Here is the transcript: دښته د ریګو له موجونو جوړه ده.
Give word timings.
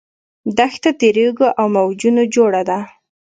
دښته 0.57 0.89
د 0.99 1.01
ریګو 1.15 1.47
له 1.57 1.63
موجونو 1.75 2.23
جوړه 2.35 2.61
ده. 2.69 2.79